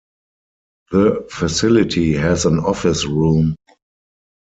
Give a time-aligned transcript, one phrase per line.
[0.89, 3.55] The facility has an office room.